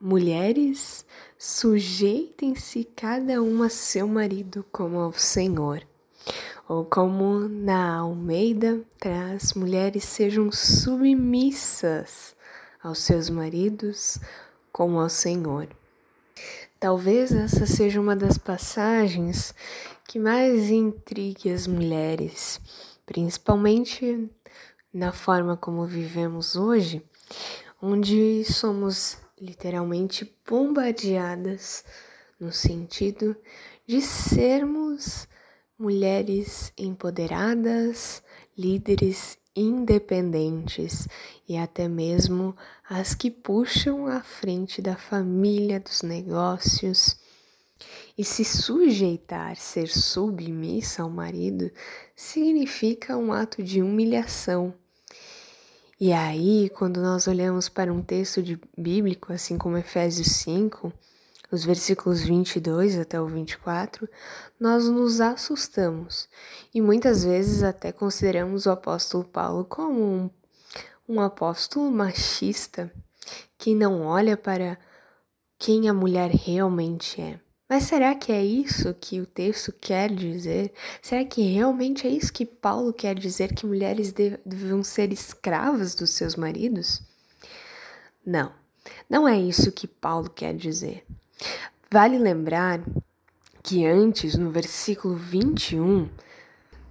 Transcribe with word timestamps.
Mulheres, 0.00 1.04
sujeitem-se 1.36 2.84
cada 2.84 3.42
uma 3.42 3.66
a 3.66 3.68
seu 3.68 4.06
marido 4.06 4.64
como 4.70 5.00
ao 5.00 5.12
Senhor. 5.12 5.82
Ou 6.68 6.84
como 6.84 7.48
na 7.48 7.96
Almeida 7.96 8.80
traz, 9.00 9.54
mulheres 9.54 10.04
sejam 10.04 10.52
submissas 10.52 12.36
aos 12.80 13.00
seus 13.00 13.28
maridos 13.28 14.20
como 14.70 15.00
ao 15.00 15.08
Senhor. 15.08 15.66
Talvez 16.78 17.32
essa 17.32 17.66
seja 17.66 18.00
uma 18.00 18.14
das 18.14 18.38
passagens 18.38 19.52
que 20.06 20.20
mais 20.20 20.70
intrigue 20.70 21.50
as 21.50 21.66
mulheres, 21.66 22.60
principalmente 23.04 24.30
na 24.94 25.10
forma 25.10 25.56
como 25.56 25.84
vivemos 25.84 26.54
hoje, 26.54 27.02
onde 27.82 28.44
somos 28.44 29.18
literalmente 29.40 30.30
bombardeadas 30.48 31.84
no 32.38 32.52
sentido 32.52 33.36
de 33.86 34.00
sermos 34.00 35.26
mulheres 35.78 36.72
empoderadas, 36.76 38.22
líderes 38.56 39.38
independentes 39.54 41.08
e 41.48 41.56
até 41.56 41.88
mesmo 41.88 42.56
as 42.88 43.14
que 43.14 43.30
puxam 43.30 44.06
à 44.06 44.20
frente 44.20 44.80
da 44.80 44.96
família, 44.96 45.80
dos 45.80 46.02
negócios. 46.02 47.16
E 48.16 48.24
se 48.24 48.44
sujeitar, 48.44 49.56
ser 49.56 49.88
submissa 49.88 51.02
ao 51.02 51.10
marido, 51.10 51.70
significa 52.14 53.16
um 53.16 53.32
ato 53.32 53.62
de 53.62 53.80
humilhação 53.80 54.74
e 56.00 56.12
aí, 56.12 56.70
quando 56.70 57.00
nós 57.00 57.26
olhamos 57.26 57.68
para 57.68 57.92
um 57.92 58.00
texto 58.00 58.40
bíblico, 58.76 59.32
assim 59.32 59.58
como 59.58 59.76
Efésios 59.76 60.28
5, 60.28 60.92
os 61.50 61.64
versículos 61.64 62.22
22 62.22 62.98
até 62.98 63.20
o 63.20 63.26
24, 63.26 64.08
nós 64.60 64.86
nos 64.88 65.20
assustamos 65.20 66.28
e 66.72 66.80
muitas 66.80 67.24
vezes 67.24 67.62
até 67.62 67.90
consideramos 67.90 68.66
o 68.66 68.70
apóstolo 68.70 69.24
Paulo 69.24 69.64
como 69.64 70.00
um, 70.00 70.30
um 71.08 71.20
apóstolo 71.20 71.90
machista 71.90 72.92
que 73.56 73.74
não 73.74 74.02
olha 74.02 74.36
para 74.36 74.78
quem 75.58 75.88
a 75.88 75.94
mulher 75.94 76.30
realmente 76.30 77.20
é. 77.20 77.40
Mas 77.68 77.84
será 77.84 78.14
que 78.14 78.32
é 78.32 78.42
isso 78.42 78.94
que 78.94 79.20
o 79.20 79.26
texto 79.26 79.74
quer 79.78 80.10
dizer? 80.10 80.72
Será 81.02 81.22
que 81.24 81.42
realmente 81.42 82.06
é 82.06 82.10
isso 82.10 82.32
que 82.32 82.46
Paulo 82.46 82.94
quer 82.94 83.14
dizer 83.14 83.54
que 83.54 83.66
mulheres 83.66 84.10
devam 84.10 84.82
ser 84.82 85.12
escravas 85.12 85.94
dos 85.94 86.10
seus 86.10 86.34
maridos? 86.34 87.02
Não, 88.24 88.52
não 89.08 89.28
é 89.28 89.38
isso 89.38 89.70
que 89.70 89.86
Paulo 89.86 90.30
quer 90.30 90.54
dizer. 90.54 91.04
Vale 91.90 92.18
lembrar 92.18 92.80
que 93.62 93.84
antes, 93.86 94.34
no 94.34 94.50
versículo 94.50 95.14
21, 95.14 96.08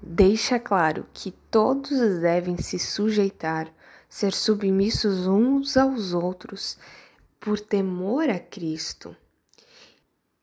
deixa 0.00 0.58
claro 0.58 1.06
que 1.12 1.32
todos 1.50 1.90
devem 2.20 2.56
se 2.56 2.78
sujeitar, 2.78 3.70
ser 4.08 4.32
submissos 4.32 5.26
uns 5.26 5.76
aos 5.76 6.14
outros, 6.14 6.78
por 7.38 7.60
temor 7.60 8.30
a 8.30 8.38
Cristo. 8.38 9.14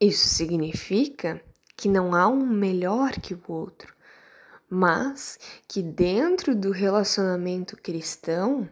Isso 0.02 0.30
significa 0.30 1.42
que 1.75 1.89
não 1.89 2.16
há 2.16 2.25
um 2.28 2.45
melhor 2.45 3.11
que 3.14 3.33
o 3.33 3.42
outro, 3.50 3.94
mas 4.69 5.38
que 5.67 5.81
dentro 5.81 6.55
do 6.55 6.72
relacionamento 6.72 7.75
cristão, 7.75 8.70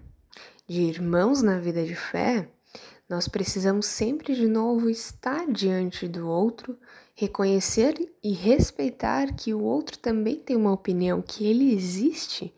de 0.65 0.81
irmãos 0.83 1.41
na 1.41 1.59
vida 1.59 1.83
de 1.83 1.95
fé, 1.95 2.47
nós 3.09 3.27
precisamos 3.27 3.87
sempre 3.87 4.35
de 4.35 4.47
novo 4.47 4.89
estar 4.89 5.51
diante 5.51 6.07
do 6.07 6.29
outro, 6.29 6.77
reconhecer 7.13 7.95
e 8.23 8.31
respeitar 8.31 9.33
que 9.33 9.53
o 9.53 9.61
outro 9.61 9.97
também 9.97 10.37
tem 10.37 10.55
uma 10.55 10.71
opinião, 10.71 11.21
que 11.21 11.45
ele 11.45 11.73
existe. 11.73 12.53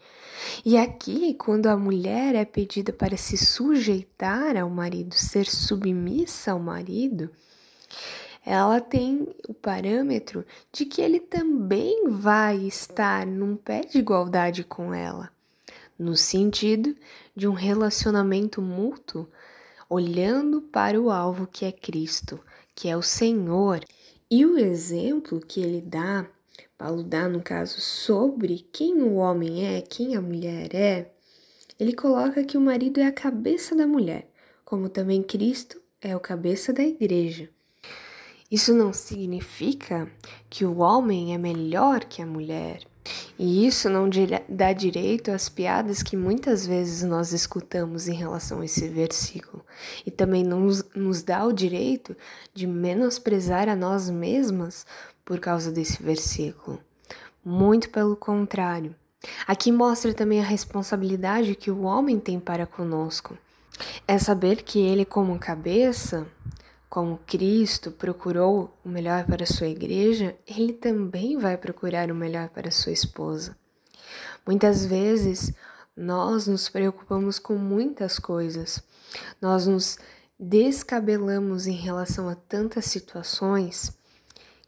E 0.63 0.77
aqui, 0.77 1.33
quando 1.33 1.67
a 1.67 1.77
mulher 1.77 2.35
é 2.35 2.45
pedida 2.45 2.93
para 2.93 3.17
se 3.17 3.35
sujeitar 3.35 4.55
ao 4.57 4.69
marido, 4.69 5.15
ser 5.15 5.45
submissa 5.45 6.51
ao 6.51 6.59
marido, 6.59 7.31
ela 8.45 8.79
tem 8.79 9.27
o 9.47 9.53
parâmetro 9.53 10.45
de 10.71 10.85
que 10.85 11.01
ele 11.01 11.19
também 11.19 12.09
vai 12.09 12.57
estar 12.57 13.25
num 13.25 13.55
pé 13.55 13.81
de 13.81 13.99
igualdade 13.99 14.63
com 14.63 14.93
ela, 14.93 15.29
no 15.97 16.15
sentido 16.15 16.95
de 17.35 17.47
um 17.47 17.53
relacionamento 17.53 18.61
mútuo, 18.61 19.27
olhando 19.89 20.61
para 20.61 20.99
o 20.99 21.11
alvo 21.11 21.47
que 21.47 21.65
é 21.65 21.71
Cristo, 21.71 22.39
que 22.73 22.87
é 22.87 22.95
o 22.95 23.01
Senhor. 23.01 23.83
E 24.31 24.45
o 24.45 24.57
exemplo 24.57 25.39
que 25.39 25.59
ele 25.61 25.81
dá, 25.81 26.25
Paulo 26.77 27.03
dá 27.03 27.27
no 27.27 27.41
caso, 27.41 27.81
sobre 27.81 28.65
quem 28.71 29.01
o 29.01 29.15
homem 29.15 29.65
é, 29.65 29.81
quem 29.81 30.15
a 30.15 30.21
mulher 30.21 30.73
é, 30.73 31.11
ele 31.79 31.93
coloca 31.93 32.43
que 32.43 32.57
o 32.57 32.61
marido 32.61 32.99
é 32.99 33.05
a 33.05 33.11
cabeça 33.11 33.75
da 33.75 33.87
mulher, 33.87 34.29
como 34.63 34.89
também 34.89 35.23
Cristo 35.23 35.81
é 36.01 36.15
o 36.15 36.19
cabeça 36.19 36.71
da 36.71 36.83
igreja. 36.83 37.49
Isso 38.51 38.73
não 38.73 38.91
significa 38.91 40.09
que 40.49 40.65
o 40.65 40.79
homem 40.79 41.35
é 41.35 41.37
melhor 41.37 42.03
que 42.05 42.21
a 42.21 42.25
mulher. 42.25 42.81
E 43.37 43.65
isso 43.65 43.89
não 43.89 44.09
dá 44.47 44.73
direito 44.73 45.31
às 45.31 45.47
piadas 45.47 46.03
que 46.03 46.17
muitas 46.17 46.65
vezes 46.65 47.03
nós 47.03 47.31
escutamos 47.31 48.07
em 48.07 48.13
relação 48.13 48.61
a 48.61 48.65
esse 48.65 48.87
versículo. 48.87 49.63
E 50.05 50.11
também 50.11 50.43
não 50.43 50.67
nos 50.95 51.23
dá 51.23 51.45
o 51.45 51.53
direito 51.53 52.15
de 52.53 52.67
menosprezar 52.67 53.69
a 53.69 53.75
nós 53.75 54.09
mesmas 54.09 54.85
por 55.23 55.39
causa 55.39 55.71
desse 55.71 56.01
versículo. 56.01 56.79
Muito 57.43 57.89
pelo 57.89 58.15
contrário. 58.15 58.95
Aqui 59.47 59.71
mostra 59.71 60.13
também 60.13 60.39
a 60.39 60.45
responsabilidade 60.45 61.55
que 61.55 61.71
o 61.71 61.83
homem 61.83 62.19
tem 62.19 62.39
para 62.39 62.65
conosco. 62.65 63.37
É 64.07 64.17
saber 64.17 64.63
que 64.63 64.79
ele, 64.79 65.05
como 65.05 65.37
cabeça, 65.39 66.27
como 66.89 67.19
Cristo 67.27 67.91
procurou 67.91 68.75
o 68.83 68.89
melhor 68.89 69.25
para 69.25 69.45
sua 69.45 69.67
igreja, 69.67 70.35
ele 70.47 70.73
também 70.73 71.37
vai 71.37 71.55
procurar 71.55 72.09
o 72.09 72.15
melhor 72.15 72.49
para 72.49 72.71
sua 72.71 72.91
esposa. 72.91 73.55
Muitas 74.45 74.85
vezes 74.85 75.53
nós 75.95 76.47
nos 76.47 76.67
preocupamos 76.67 77.37
com 77.37 77.55
muitas 77.55 78.17
coisas, 78.17 78.81
nós 79.39 79.67
nos 79.67 79.99
descabelamos 80.39 81.67
em 81.67 81.75
relação 81.75 82.27
a 82.27 82.35
tantas 82.35 82.85
situações 82.85 83.93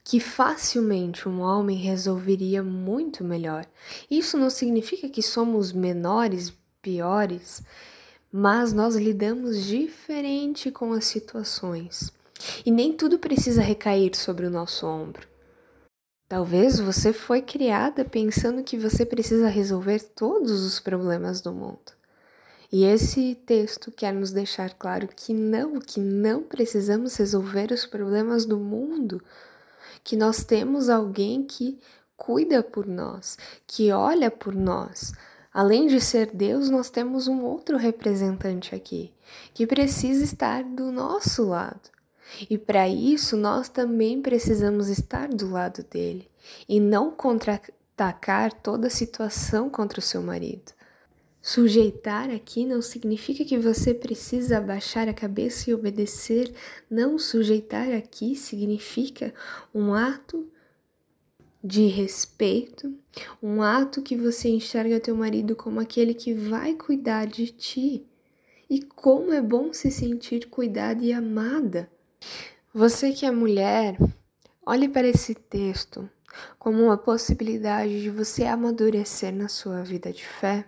que 0.04 0.20
facilmente 0.20 1.30
um 1.30 1.40
homem 1.42 1.78
resolveria 1.78 2.62
muito 2.62 3.24
melhor. 3.24 3.66
Isso 4.10 4.38
não 4.38 4.50
significa 4.50 5.08
que 5.08 5.22
somos 5.22 5.72
menores, 5.72 6.54
piores, 6.82 7.64
mas 8.32 8.72
nós 8.72 8.96
lidamos 8.96 9.66
diferente 9.66 10.72
com 10.72 10.94
as 10.94 11.06
situações. 11.06 12.12
E 12.66 12.72
nem 12.72 12.94
tudo 12.94 13.20
precisa 13.20 13.62
recair 13.62 14.16
sobre 14.16 14.46
o 14.46 14.50
nosso 14.50 14.88
ombro. 14.88 15.28
Talvez 16.28 16.80
você 16.80 17.12
foi 17.12 17.42
criada 17.42 18.06
pensando 18.06 18.64
que 18.64 18.78
você 18.78 19.06
precisa 19.06 19.50
resolver 19.50 20.00
todos 20.16 20.64
os 20.64 20.80
problemas 20.80 21.42
do 21.42 21.52
mundo. 21.52 21.92
E 22.72 22.86
esse 22.86 23.36
texto 23.46 23.92
quer 23.92 24.14
nos 24.14 24.32
deixar 24.32 24.74
claro 24.76 25.10
que 25.14 25.34
não, 25.34 25.78
que 25.78 26.00
não 26.00 26.42
precisamos 26.42 27.18
resolver 27.18 27.70
os 27.70 27.86
problemas 27.86 28.46
do 28.46 28.58
mundo, 28.58 29.22
que 30.06 30.16
nós 30.16 30.46
temos 30.46 30.88
alguém 30.90 31.44
que 31.44 31.78
cuida 32.16 32.64
por 32.64 32.86
nós, 32.86 33.38
que 33.68 33.92
olha 33.92 34.32
por 34.32 34.56
nós, 34.56 35.12
Além 35.54 35.88
de 35.88 36.00
ser 36.00 36.32
Deus, 36.34 36.70
nós 36.70 36.90
temos 36.90 37.28
um 37.28 37.44
outro 37.44 37.78
representante 37.78 38.74
aqui, 38.74 39.12
que 39.54 39.68
precisa 39.68 40.24
estar 40.24 40.64
do 40.64 40.92
nosso 40.92 41.44
lado. 41.44 41.90
E 42.50 42.58
para 42.58 42.88
isso, 42.88 43.36
nós 43.36 43.68
também 43.68 44.22
precisamos 44.22 44.88
estar 44.88 45.28
do 45.28 45.50
lado 45.50 45.84
dele 45.84 46.30
e 46.70 46.80
não 46.80 47.12
contra-atacar 47.12 48.54
toda 48.54 48.90
situação 48.90 49.70
contra 49.70 50.00
o 50.00 50.02
seu 50.02 50.22
marido. 50.22 50.72
Sujeitar 51.42 52.30
aqui 52.30 52.66
não 52.66 52.82
significa 52.82 53.44
que 53.44 53.58
você 53.58 53.94
precisa 53.94 54.60
abaixar 54.60 55.10
a 55.10 55.14
cabeça 55.14 55.70
e 55.70 55.74
obedecer. 55.74 56.54
Não, 56.90 57.18
sujeitar 57.18 57.92
aqui 57.92 58.36
significa 58.36 59.34
um 59.74 59.94
ato 59.94 60.48
de 61.64 61.88
respeito, 61.88 62.94
um 63.42 63.62
ato 63.62 64.02
que 64.02 64.16
você 64.16 64.50
enxerga 64.50 65.00
teu 65.00 65.16
marido 65.16 65.56
como 65.56 65.80
aquele 65.80 66.14
que 66.14 66.34
vai 66.34 66.74
cuidar 66.74 67.26
de 67.26 67.48
ti. 67.48 68.08
E 68.70 68.82
como 68.82 69.34
é 69.34 69.42
bom 69.42 69.74
se 69.74 69.92
sentir 69.92 70.48
cuidada 70.48 71.04
e 71.04 71.12
amada. 71.12 71.92
Você 72.74 73.12
que 73.12 73.26
é 73.26 73.32
mulher, 73.32 73.98
olhe 74.66 74.88
para 74.88 75.08
esse 75.08 75.36
texto 75.36 76.10
como 76.58 76.82
uma 76.82 76.98
possibilidade 76.98 78.02
de 78.02 78.10
você 78.10 78.46
amadurecer 78.46 79.36
na 79.36 79.50
sua 79.50 79.84
vida 79.84 80.14
de 80.14 80.26
fé, 80.26 80.66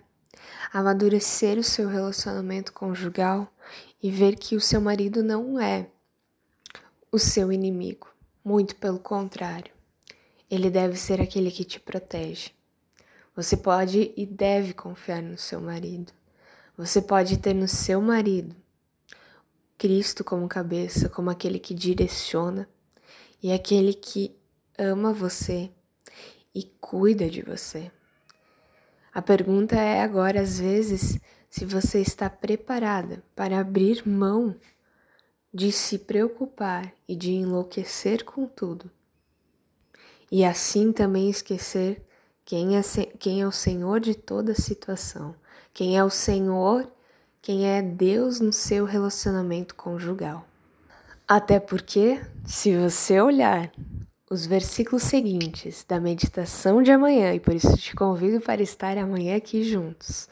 amadurecer 0.73 1.57
o 1.57 1.63
seu 1.63 1.87
relacionamento 1.87 2.73
conjugal 2.73 3.47
e 4.01 4.11
ver 4.11 4.35
que 4.35 4.57
o 4.57 4.61
seu 4.61 4.81
marido 4.81 5.23
não 5.23 5.57
é 5.57 5.87
o 7.09 7.17
seu 7.17 7.53
inimigo, 7.53 8.09
muito 8.43 8.75
pelo 8.75 8.99
contrário. 8.99 9.71
Ele 10.53 10.69
deve 10.69 10.95
ser 10.95 11.19
aquele 11.19 11.49
que 11.49 11.63
te 11.63 11.79
protege. 11.79 12.51
Você 13.35 13.57
pode 13.57 14.13
e 14.15 14.23
deve 14.23 14.71
confiar 14.71 15.19
no 15.19 15.35
seu 15.35 15.59
marido. 15.59 16.13
Você 16.77 17.01
pode 17.01 17.37
ter 17.37 17.55
no 17.55 17.67
seu 17.67 17.99
marido 17.99 18.55
Cristo 19.79 20.23
como 20.23 20.47
cabeça, 20.47 21.09
como 21.09 21.31
aquele 21.31 21.57
que 21.57 21.73
direciona 21.73 22.69
e 23.41 23.51
aquele 23.51 23.95
que 23.95 24.37
ama 24.77 25.11
você 25.11 25.71
e 26.53 26.61
cuida 26.79 27.27
de 27.27 27.41
você. 27.41 27.91
A 29.11 29.23
pergunta 29.23 29.75
é 29.75 30.01
agora, 30.01 30.39
às 30.39 30.59
vezes, 30.59 31.19
se 31.49 31.65
você 31.65 31.99
está 31.99 32.29
preparada 32.29 33.23
para 33.35 33.59
abrir 33.59 34.07
mão 34.07 34.55
de 35.51 35.71
se 35.71 35.97
preocupar 35.97 36.93
e 37.07 37.15
de 37.15 37.31
enlouquecer 37.31 38.23
com 38.23 38.45
tudo. 38.45 38.91
E 40.35 40.43
assim 40.43 40.91
também 40.91 41.29
esquecer 41.29 42.03
quem 42.43 42.75
é, 42.75 42.81
quem 43.19 43.41
é 43.43 43.47
o 43.47 43.51
Senhor 43.51 43.99
de 43.99 44.15
toda 44.15 44.55
situação, 44.55 45.35
quem 45.71 45.95
é 45.95 46.03
o 46.03 46.09
Senhor, 46.09 46.91
quem 47.39 47.69
é 47.69 47.83
Deus 47.83 48.39
no 48.39 48.51
seu 48.51 48.83
relacionamento 48.83 49.75
conjugal. 49.75 50.43
Até 51.27 51.59
porque, 51.59 52.19
se 52.47 52.75
você 52.75 53.21
olhar 53.21 53.71
os 54.27 54.47
versículos 54.47 55.03
seguintes 55.03 55.85
da 55.87 55.99
meditação 55.99 56.81
de 56.81 56.89
amanhã, 56.89 57.35
e 57.35 57.39
por 57.39 57.53
isso 57.53 57.77
te 57.77 57.95
convido 57.95 58.41
para 58.41 58.63
estar 58.63 58.97
amanhã 58.97 59.37
aqui 59.37 59.63
juntos, 59.63 60.27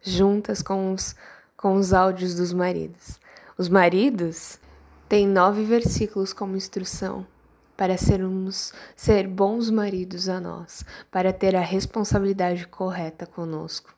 juntas 0.00 0.62
com 0.62 0.92
os, 0.92 1.16
com 1.56 1.74
os 1.74 1.92
áudios 1.92 2.36
dos 2.36 2.52
maridos. 2.52 3.18
Os 3.58 3.68
maridos 3.68 4.60
têm 5.08 5.26
nove 5.26 5.64
versículos 5.64 6.32
como 6.32 6.56
instrução 6.56 7.26
para 7.82 7.98
sermos 7.98 8.72
ser 8.94 9.26
bons 9.26 9.68
maridos 9.68 10.28
a 10.28 10.38
nós, 10.38 10.84
para 11.10 11.32
ter 11.32 11.56
a 11.56 11.60
responsabilidade 11.60 12.64
correta 12.68 13.26
conosco. 13.26 13.92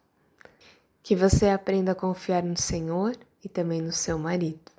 Que 1.02 1.14
você 1.14 1.50
aprenda 1.50 1.92
a 1.92 1.94
confiar 1.94 2.42
no 2.42 2.56
Senhor 2.56 3.14
e 3.44 3.48
também 3.50 3.82
no 3.82 3.92
seu 3.92 4.18
marido. 4.18 4.72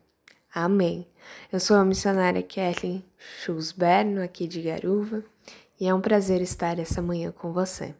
Amém. 0.51 1.05
Eu 1.53 1.59
sou 1.59 1.77
a 1.77 1.85
missionária 1.85 2.41
Kathleen 2.41 3.05
Schusberno, 3.43 4.23
aqui 4.23 4.47
de 4.47 4.63
Garuva, 4.63 5.23
e 5.79 5.87
é 5.87 5.93
um 5.93 6.01
prazer 6.01 6.41
estar 6.41 6.79
essa 6.79 6.99
manhã 6.99 7.31
com 7.31 7.53
você. 7.53 7.93